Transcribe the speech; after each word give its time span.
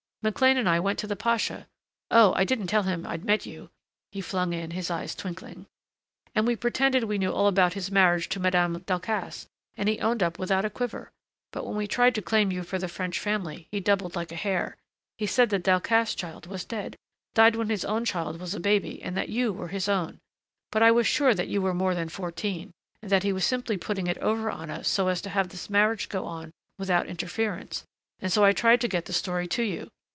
McLean 0.23 0.55
and 0.55 0.69
I 0.69 0.79
went 0.79 0.99
to 0.99 1.07
the 1.07 1.15
pasha 1.15 1.65
Oh, 2.11 2.31
I 2.35 2.43
didn't 2.43 2.67
tell 2.67 2.83
him 2.83 3.07
I'd 3.07 3.25
met 3.25 3.47
you!" 3.47 3.71
he 4.11 4.21
flung 4.21 4.53
in, 4.53 4.69
his 4.69 4.91
eyes 4.91 5.15
twinkling, 5.15 5.65
"and 6.35 6.45
we 6.45 6.55
pretended 6.55 7.05
we 7.05 7.17
knew 7.17 7.31
all 7.31 7.47
about 7.47 7.73
his 7.73 7.89
marriage 7.89 8.29
to 8.29 8.39
Madame 8.39 8.81
Delcassé 8.81 9.47
and 9.75 9.89
he 9.89 9.97
owned 9.99 10.21
up 10.21 10.37
without 10.37 10.63
a 10.63 10.69
quiver. 10.69 11.11
But 11.51 11.65
when 11.65 11.75
we 11.75 11.87
tried 11.87 12.13
to 12.13 12.21
claim 12.21 12.51
you 12.51 12.61
for 12.61 12.77
the 12.77 12.87
French 12.87 13.17
family, 13.17 13.67
he 13.71 13.79
doubled 13.79 14.15
like 14.15 14.31
a 14.31 14.35
hare. 14.35 14.77
He 15.17 15.25
said 15.25 15.49
the 15.49 15.57
Delcassé 15.59 16.15
child 16.15 16.45
was 16.45 16.65
dead, 16.65 16.97
died 17.33 17.55
when 17.55 17.69
his 17.71 17.83
own 17.83 18.05
child 18.05 18.39
was 18.39 18.53
a 18.53 18.59
baby, 18.59 19.01
and 19.01 19.17
that 19.17 19.29
you 19.29 19.51
were 19.51 19.69
his 19.69 19.89
own. 19.89 20.19
But 20.71 20.83
I 20.83 20.91
was 20.91 21.07
sure 21.07 21.33
that 21.33 21.47
you 21.47 21.63
were 21.63 21.73
more 21.73 21.95
than 21.95 22.09
fourteen, 22.09 22.73
and 23.01 23.11
that 23.11 23.23
he 23.23 23.33
was 23.33 23.43
simply 23.43 23.75
putting 23.75 24.05
it 24.05 24.19
over 24.19 24.51
on 24.51 24.69
us 24.69 24.87
so 24.87 25.07
as 25.07 25.19
to 25.23 25.31
have 25.31 25.49
this 25.49 25.67
marriage 25.67 26.09
go 26.09 26.25
on 26.27 26.51
without 26.77 27.07
interference 27.07 27.85
and 28.19 28.31
so 28.31 28.45
I 28.45 28.51
tried 28.53 28.81
to 28.81 28.87
get 28.87 29.05
the 29.05 29.13
story 29.13 29.47
to 29.47 29.63
you. 29.63 29.89